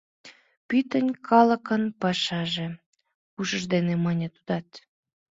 [0.67, 2.67] «Пӱтынь калыкын пашаже»,—
[3.39, 4.69] ушыж дене мане тудат.